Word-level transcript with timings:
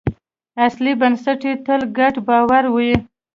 اصلي 0.65 0.91
بنسټ 0.99 1.39
یې 1.47 1.53
تل 1.65 1.81
ګډ 1.97 2.13
باور 2.27 2.63
وي. 2.75 2.93